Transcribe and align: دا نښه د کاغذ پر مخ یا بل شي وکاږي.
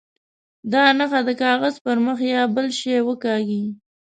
دا 0.71 0.83
نښه 0.97 1.19
د 1.27 1.29
کاغذ 1.43 1.75
پر 1.85 1.97
مخ 2.05 2.17
یا 2.33 2.41
بل 2.55 2.67
شي 2.79 2.95
وکاږي. 3.07 3.63